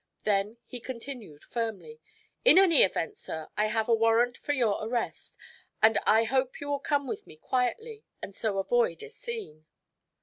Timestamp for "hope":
6.23-6.59